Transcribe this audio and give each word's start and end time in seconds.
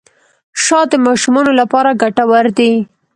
شات 0.63 0.87
د 0.91 0.93
ماشومانو 1.07 1.51
لپاره 1.61 1.97
ګټور 2.01 2.45
دي. 2.57 2.71